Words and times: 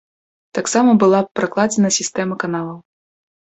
Таксама 0.57 0.95
была 1.03 1.21
пракладзена 1.41 1.95
сістэма 2.01 2.41
каналаў. 2.49 2.85